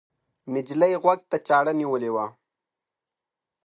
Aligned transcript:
نجلۍ 0.53 0.93
غوږ 1.03 1.19
ته 1.29 1.37
چاړه 1.47 1.73
نیولې 1.79 2.09
وه. 2.15 2.25